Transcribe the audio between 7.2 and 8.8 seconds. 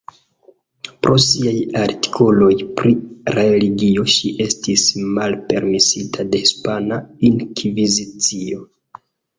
Inkvizicio.